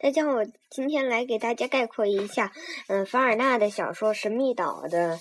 [0.00, 2.52] 大家好，我今天来给大家概括一下，
[2.86, 5.18] 嗯，凡尔纳的小说《神秘岛》的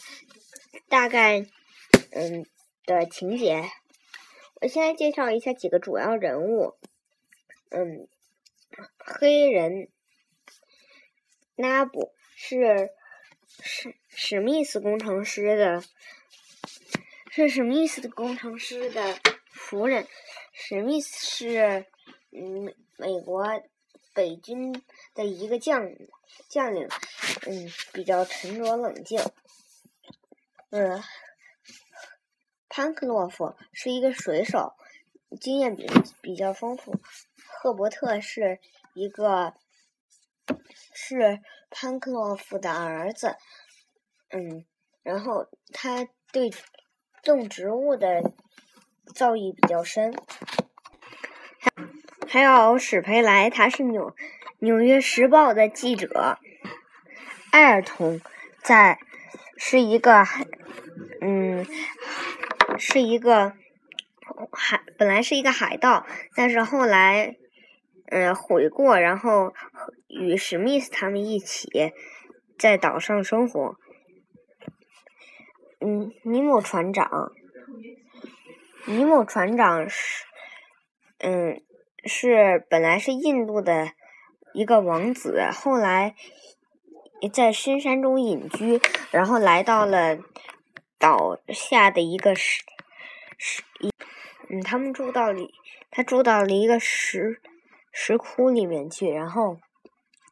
[0.87, 1.47] 大概，
[2.11, 2.45] 嗯
[2.85, 3.67] 的情节。
[4.61, 6.75] 我先来介绍一下几个主要人物，
[7.71, 8.07] 嗯，
[8.99, 9.89] 黑人
[11.55, 12.91] 拉布是
[13.59, 15.83] 史史密斯工程师的，
[17.31, 19.17] 是史密斯的工程师的
[19.49, 20.07] 夫人。
[20.53, 21.87] 史密斯是
[22.31, 23.43] 嗯美国
[24.17, 24.73] 北军
[25.13, 25.91] 的一个将
[26.49, 26.87] 将领，
[27.45, 29.21] 嗯，比较沉着冷静。
[30.71, 31.03] 嗯，
[32.67, 34.73] 潘克洛夫是一个水手，
[35.39, 35.85] 经验比
[36.19, 36.99] 比较丰富。
[37.35, 38.59] 赫伯特是
[38.95, 39.53] 一个
[40.95, 41.39] 是
[41.69, 43.35] 潘克洛夫的儿子，
[44.29, 44.65] 嗯，
[45.03, 46.51] 然后他对
[47.21, 48.33] 动植物的
[49.13, 50.11] 造诣比较深。
[52.29, 54.13] 还有史培莱，他是纽
[54.59, 56.37] 纽约时报的记者。
[57.51, 58.19] 艾尔通
[58.61, 58.99] 在
[59.55, 60.25] 是一个
[61.21, 61.65] 嗯，
[62.77, 63.53] 是一个
[64.51, 67.37] 海，本来是一个海盗，但是后来
[68.11, 69.53] 嗯悔过，然后
[70.09, 71.93] 与史密斯他们一起
[72.59, 73.77] 在岛上生活。
[75.79, 77.31] 嗯，尼莫船长，
[78.85, 80.25] 尼莫船长是
[81.19, 81.63] 嗯。
[82.07, 83.91] 是本来是印度的
[84.53, 86.15] 一个王子，后来
[87.31, 88.79] 在深山中隐居，
[89.11, 90.17] 然后来到了
[90.97, 92.63] 岛下的一个石
[93.37, 93.63] 石，
[94.49, 95.53] 嗯，他们住到里，
[95.91, 97.41] 他住到了一个石
[97.91, 99.59] 石窟里面去，然后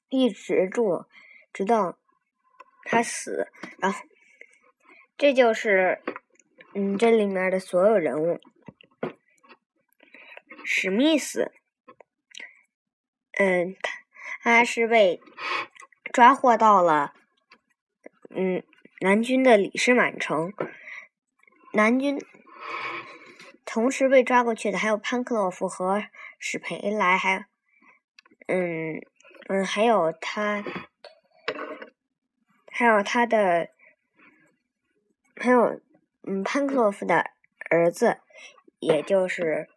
[0.09, 1.05] 一直住，
[1.53, 1.97] 直到
[2.83, 3.47] 他死，
[3.79, 4.01] 然后
[5.17, 6.01] 这就是
[6.73, 8.39] 嗯这里面的所有人物，
[10.63, 11.51] 史密斯。
[13.37, 13.75] 嗯，
[14.41, 15.21] 他是被
[16.13, 17.13] 抓获到了，
[18.29, 18.63] 嗯，
[19.01, 20.53] 南军的李士满城。
[21.73, 22.17] 南军
[23.65, 26.05] 同时被抓过去的还有潘克洛夫和
[26.39, 27.39] 史培莱，还有，
[28.47, 29.01] 嗯
[29.49, 30.63] 嗯，还有他，
[32.71, 33.69] 还有他的，
[35.35, 35.81] 还有
[36.23, 37.31] 嗯潘克洛夫的
[37.69, 38.21] 儿子，
[38.79, 39.67] 也就是。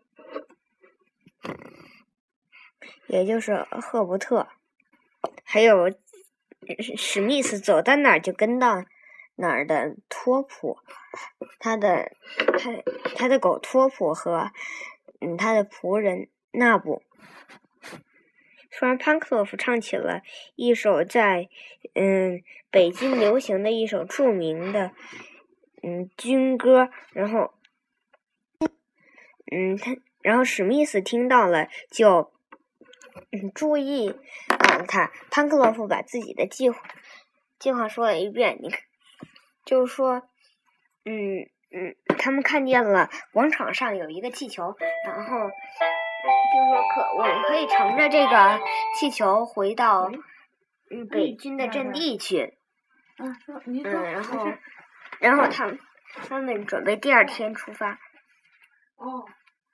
[3.06, 4.48] 也就是赫伯特，
[5.44, 5.92] 还有
[6.96, 8.84] 史密斯走到哪儿就跟到
[9.36, 10.78] 哪儿的托普，
[11.58, 12.12] 他的
[12.58, 12.70] 他
[13.16, 14.50] 他的狗托普和
[15.20, 17.02] 嗯他的仆人纳布。
[18.70, 20.22] 突然，潘克洛夫唱起了
[20.54, 21.48] 一首在
[21.94, 24.92] 嗯北京流行的一首著名的
[25.82, 27.54] 嗯军歌，然后
[29.50, 32.32] 嗯他然后史密斯听到了就。
[33.30, 34.10] 嗯，注意
[34.48, 34.84] 啊！
[34.86, 36.82] 看，潘克洛夫把自己的计划
[37.58, 38.58] 计划说了一遍。
[38.60, 38.80] 你看，
[39.64, 40.28] 就是说，
[41.04, 45.54] 嗯嗯，他们看见了广场上有一个气球，然后就
[46.72, 48.60] 说，可我们可以乘着这个
[48.94, 50.10] 气球回到
[50.90, 52.58] 嗯北军的阵地去。
[53.18, 53.36] 嗯，
[53.66, 54.46] 嗯，然后
[55.18, 55.78] 然后他们
[56.28, 57.98] 他们准备第二天出发。
[58.96, 59.26] 哦。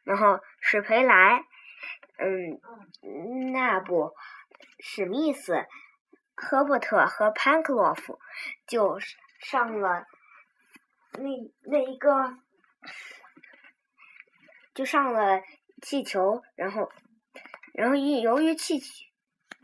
[0.04, 1.44] 然后史培莱。
[2.16, 4.14] 嗯，那不，
[4.78, 5.66] 史密斯、
[6.36, 8.20] 赫伯特和潘克洛夫
[8.66, 8.98] 就
[9.40, 10.06] 上了
[11.14, 11.28] 那
[11.64, 12.38] 那一个，
[14.74, 15.42] 就上了
[15.82, 16.92] 气球，然后，
[17.72, 18.80] 然后由由于气，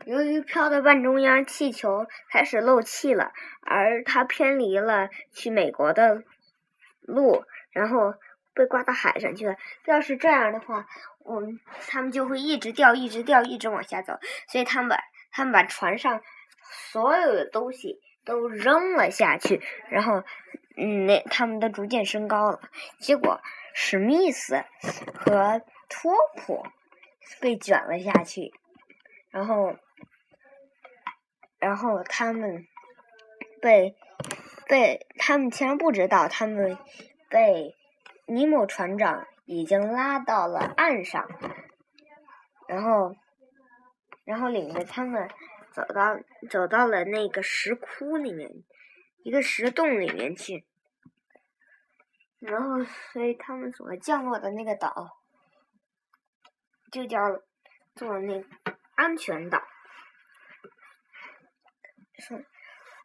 [0.05, 3.31] 由于飘到半中央，气球开始漏气了，
[3.61, 6.23] 而它偏离了去美国的
[7.01, 8.15] 路，然后。
[8.53, 9.55] 被刮到海上去了。
[9.85, 10.85] 要是这样的话，
[11.23, 14.19] 我们他们就会一直掉，一直掉，一直往下走。
[14.47, 14.97] 所以他们把
[15.31, 16.21] 他们把船上
[16.91, 20.23] 所有的东西都扔了下去，然后
[20.77, 22.59] 嗯，那他们都逐渐升高了。
[22.99, 23.39] 结果
[23.73, 24.63] 史密斯
[25.15, 26.65] 和托普
[27.39, 28.51] 被卷了下去，
[29.29, 29.75] 然后
[31.59, 32.67] 然后他们
[33.61, 33.95] 被
[34.67, 36.77] 被他们竟然不知道他们
[37.29, 37.75] 被。
[38.31, 41.27] 尼莫船长已经拉到了岸上，
[42.65, 43.13] 然后，
[44.23, 45.29] 然后领着他们
[45.73, 46.17] 走到
[46.49, 48.49] 走到了那个石窟里面，
[49.23, 50.65] 一个石洞里面去，
[52.39, 55.17] 然后，所以他们所降落的那个岛
[56.89, 57.41] 就叫
[57.95, 58.45] 做那
[58.95, 59.61] 安全岛，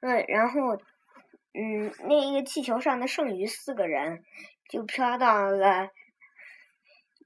[0.02, 0.76] 嗯，然后，
[1.52, 4.22] 嗯，那一个气球上的剩余四个人。
[4.68, 5.90] 就飘到了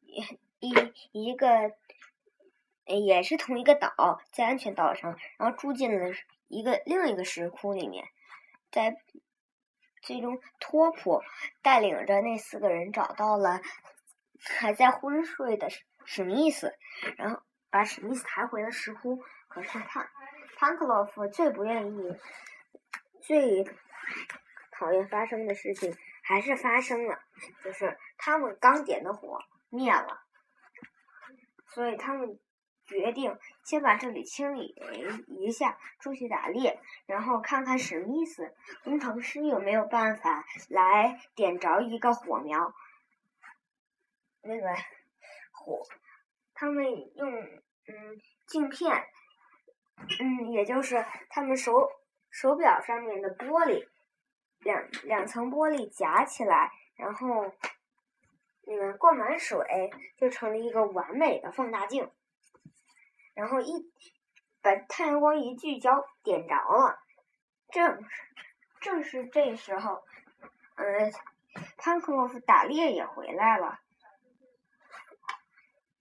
[0.07, 0.23] 一
[0.61, 0.75] 一
[1.13, 1.73] 一个
[2.85, 6.15] 也是同一个岛，在安全岛上，然后住进了
[6.49, 8.05] 一个另一个石窟里面，
[8.71, 8.97] 在
[10.03, 11.23] 最终托普
[11.63, 13.61] 带领着那四个人找到了
[14.41, 15.69] 还在昏睡的
[16.05, 16.75] 史密斯，
[17.17, 19.23] 然后把史密斯抬回了石窟。
[19.49, 20.11] 可是他
[20.57, 22.17] 潘克洛夫最不愿意、
[23.21, 23.65] 最
[24.71, 25.97] 讨厌发生的事情
[26.31, 27.19] 还是发生了，
[27.65, 30.23] 就是他们刚点的火灭了，
[31.67, 32.39] 所以他们。
[32.87, 34.75] 决定先把这里清理
[35.29, 42.75] 一下，出去打猎，然后看看史密斯工程师有没有办法来点着一个火苗。
[44.43, 44.75] 那个
[45.53, 45.87] 火，
[46.53, 46.85] 他们
[47.15, 49.07] 用嗯镜片，
[50.19, 51.89] 嗯，也就是他们手
[52.29, 53.87] 手表上面的玻璃，
[54.61, 57.53] 两两层玻璃夹起来，然后
[58.63, 62.11] 那个灌满水，就成了一个完美的放大镜。
[63.35, 63.91] 然后一
[64.61, 66.99] 把太阳光一聚焦，点着了。
[67.71, 68.05] 正
[68.81, 70.05] 正是这时候，
[70.75, 71.13] 嗯，
[71.79, 73.81] 潘克洛夫打猎也回来了。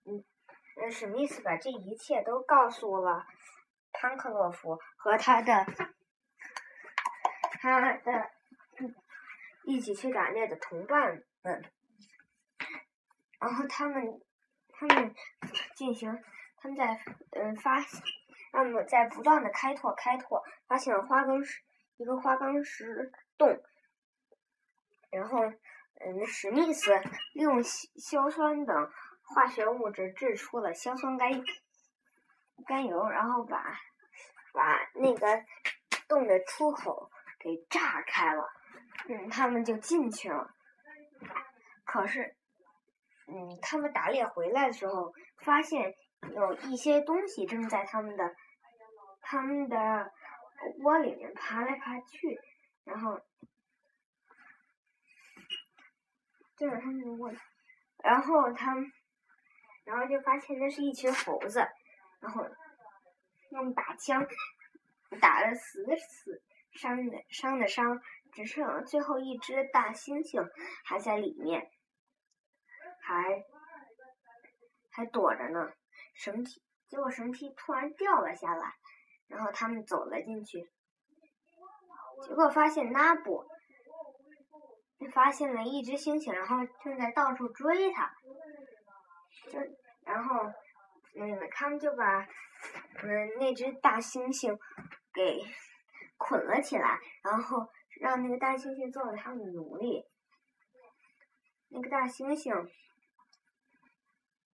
[0.06, 3.25] 嗯，史密斯把这一切都告诉了
[3.94, 5.65] 潘克洛夫和他的
[7.61, 8.31] 他的
[9.69, 11.63] 一起去打猎的同伴们，
[13.39, 14.19] 然后他们
[14.69, 15.13] 他们
[15.75, 16.21] 进行。
[16.62, 17.00] 他们在
[17.31, 17.77] 嗯发，
[18.51, 21.62] 那么在不断的开拓开拓，发现了花岗石
[21.95, 23.63] 一个花岗石洞，
[25.10, 26.94] 然后嗯史密斯
[27.33, 28.92] 利用硝酸等
[29.24, 31.42] 化学物质制出了硝酸甘
[32.68, 33.80] 甘油，然后把
[34.51, 35.45] 把那个
[36.10, 38.51] 洞的出口给炸开了，
[39.07, 40.54] 嗯他们就进去了，
[41.86, 42.36] 可是
[43.28, 45.96] 嗯他们打猎回来的时候发现。
[46.36, 48.36] 有一些东西正在他们的
[49.22, 50.12] 他们的
[50.80, 52.38] 窝里面爬来爬去，
[52.84, 53.22] 然后
[56.57, 57.31] 正在他们的窝，
[58.04, 58.75] 然后他，
[59.86, 61.66] 然后就发现那是一群猴子，
[62.19, 62.45] 然后
[63.52, 64.28] 用打枪
[65.22, 66.44] 打的死的死，
[66.74, 67.98] 伤的伤的伤，
[68.31, 70.50] 只剩最后一只大猩猩
[70.86, 71.70] 还在里面，
[73.02, 73.44] 还
[74.92, 75.74] 还躲着呢。
[76.14, 78.74] 绳梯，结果绳梯突然掉了下来，
[79.28, 80.70] 然后他们走了进去，
[82.28, 83.46] 结果发现拉布
[85.14, 88.12] 发现了一只猩猩，然后正在到处追它，
[89.50, 89.60] 就
[90.04, 90.52] 然后
[91.16, 92.22] 嗯，他们就把
[93.02, 94.60] 嗯那只大猩猩
[95.14, 95.42] 给
[96.18, 97.66] 捆了起来，然后
[98.00, 100.06] 让那个大猩猩做了他们的奴隶，
[101.69, 102.69] 那个大猩猩，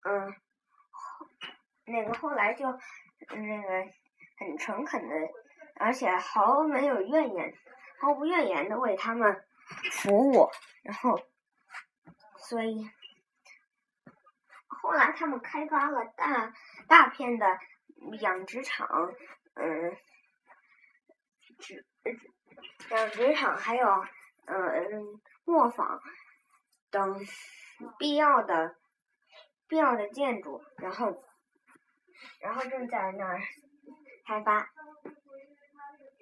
[0.04, 0.36] 嗯。
[1.86, 3.92] 那个后来就那个
[4.38, 5.16] 很诚恳的，
[5.76, 7.54] 而且毫没有怨言，
[8.00, 9.46] 毫无怨言的为他们
[9.92, 10.50] 服务，
[10.82, 11.20] 然后，
[12.38, 12.90] 所以
[14.68, 16.54] 后来他们开发了大
[16.88, 17.60] 大片的
[18.22, 18.88] 养殖场，
[19.56, 19.98] 嗯，
[21.60, 21.86] 殖
[22.90, 23.88] 养殖场还有
[24.46, 26.02] 嗯磨坊
[26.92, 27.20] 等
[27.98, 28.76] 必要的
[29.68, 31.24] 必要的建筑，然后。
[32.40, 33.42] 然后正在那儿
[34.26, 34.70] 开发，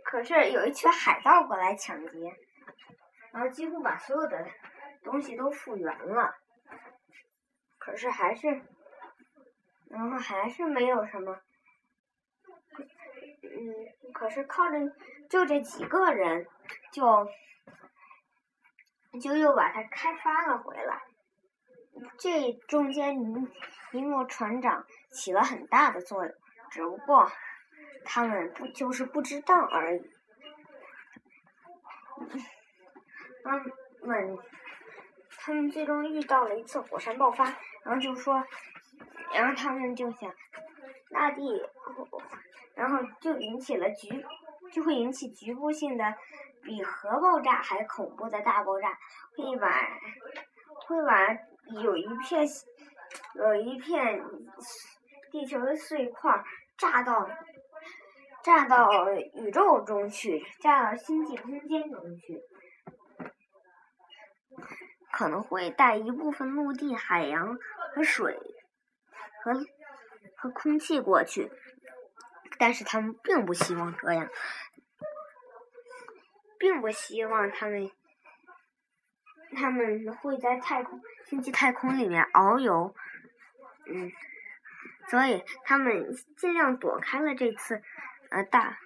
[0.03, 2.35] 可是有一群海盗过来抢劫，
[3.31, 4.47] 然后几乎把所有的
[5.03, 6.35] 东西都复原了，
[7.77, 8.63] 可是还是，
[9.89, 11.39] 然后还是没有什么，
[13.61, 14.79] 嗯，可是靠着
[15.29, 16.47] 就这几个人，
[16.91, 17.27] 就
[19.21, 21.03] 就又把它开发了回来。
[22.17, 23.47] 这中间，尼
[23.91, 26.33] 尼莫船长起了很大的作用，
[26.71, 27.31] 只不过
[28.03, 30.01] 他们不就是不知道而已。
[33.43, 33.57] 他
[34.07, 34.37] 们
[35.37, 37.45] 他们最终遇到了一次火山爆发，
[37.83, 38.43] 然后就说，
[39.33, 40.33] 然后他们就想，
[41.11, 41.63] 大地，
[42.75, 44.25] 然后就引起了局，
[44.71, 46.15] 就会引起局部性的，
[46.63, 48.97] 比核爆炸还恐怖的大爆炸，
[49.35, 49.69] 会把
[50.87, 51.37] 会把。
[51.81, 52.45] 有一片，
[53.35, 54.21] 有一片
[55.31, 56.43] 地球的碎块
[56.77, 57.29] 炸到，
[58.43, 62.41] 炸到宇宙中去，炸到星际空间中去，
[65.13, 67.57] 可能会带一部分陆地、海洋
[67.93, 68.37] 和水
[69.43, 69.53] 和
[70.41, 71.51] 和空气过去，
[72.57, 74.27] 但是他们并不希望这样，
[76.57, 77.91] 并不希望他们。
[79.53, 82.95] 他们会在太空星际太空里面遨游，
[83.85, 84.09] 嗯，
[85.09, 87.83] 所以他们尽量躲开了这次
[88.29, 88.77] 呃大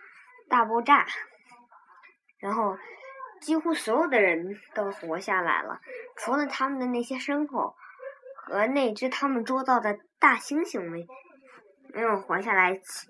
[0.50, 1.06] 大爆炸，
[2.40, 2.80] 然后
[3.42, 5.82] 几乎所有的人都活下来了，
[6.16, 7.76] 除了他们的那些牲口
[8.34, 11.06] 和那只他们捉到的大猩猩没
[11.96, 13.08] 没有活下来，其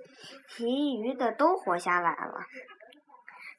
[0.47, 2.45] 其余的都活下来了。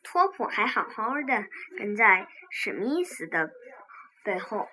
[0.04, 1.44] 托普还好好的
[1.76, 3.50] 跟在史密斯的
[4.22, 4.68] 背后。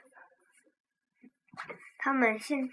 [1.98, 2.70] 他们现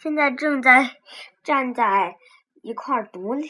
[0.00, 0.96] 现在正在
[1.44, 2.16] 站在
[2.62, 3.48] 一块独立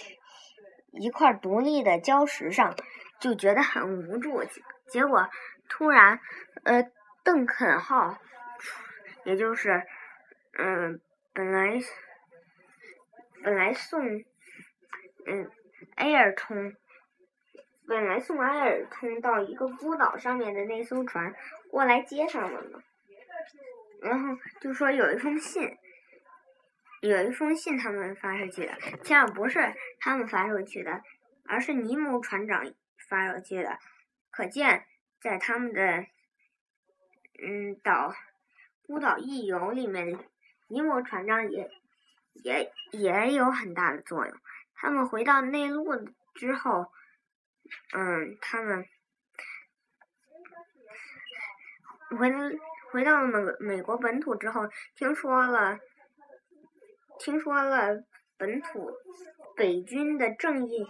[0.93, 2.77] 一块独立的礁石上，
[3.19, 4.45] 就觉得很无助。
[4.89, 5.27] 结果
[5.71, 6.21] 突然，
[6.65, 6.85] 呃，
[7.25, 8.19] 邓肯号，
[9.25, 9.87] 也就是
[10.59, 11.01] 嗯，
[11.33, 11.81] 本来
[13.43, 14.25] 本来送
[15.27, 15.51] 嗯
[15.97, 16.75] 埃尔通，
[17.87, 21.35] 本来送埃尔通到一个孤岛上面的那艘船
[21.71, 22.83] 过来接他们了。
[24.03, 25.77] 然后就说有一封信，
[27.03, 31.03] 有一封信他们发出去的，其实不是他们发出去的，
[31.47, 32.65] 而是尼姆船长
[33.09, 33.79] 发出去的。
[34.31, 34.87] 可见
[35.21, 36.07] 在他们的
[37.43, 38.15] 嗯岛
[38.87, 40.19] 孤岛一游里面，
[40.69, 41.71] 尼姆船长也
[42.35, 44.37] 也也有很大的作用。
[44.75, 45.95] 他们回到内陆
[46.35, 46.93] 之后，
[47.93, 48.85] 嗯，他们
[52.19, 52.31] 回。
[52.93, 54.63] 回到美美国本土之后，
[54.97, 55.79] 听说了，
[57.21, 58.03] 听说了
[58.37, 58.91] 本土
[59.55, 60.89] 北军的正义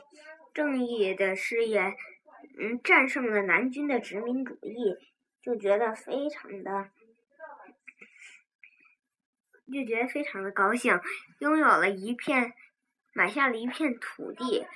[0.54, 1.94] 正义的事业，
[2.58, 4.96] 嗯，战胜了南军的殖民主义，
[5.42, 6.88] 就觉得非常的，
[9.70, 11.00] 就觉得非常的高兴，
[11.38, 12.52] 拥有了一片，
[13.12, 14.66] 买下了一片土地，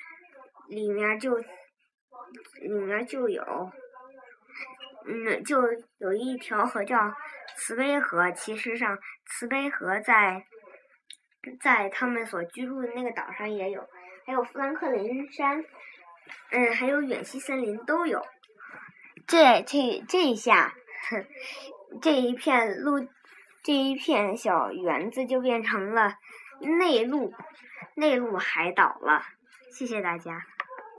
[0.69, 3.73] 里面就里面就有。
[5.07, 5.61] 嗯，就
[5.99, 7.15] 有一条河叫
[7.57, 8.33] 慈悲河。
[8.33, 10.47] 其实上，慈悲河在
[11.61, 13.87] 在他们所居住的那个岛上也有，
[14.25, 15.63] 还有富兰克林山，
[16.53, 18.25] 嗯，还有远西森林都有。
[19.27, 20.75] 这这这一下，
[22.01, 23.07] 这一片陆
[23.65, 26.19] 这一片小园子就变成了
[26.61, 27.33] 内陆
[27.95, 29.23] 内陆海岛了。
[29.73, 30.45] 谢谢大家。